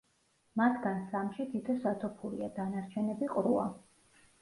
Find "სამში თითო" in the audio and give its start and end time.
1.11-1.77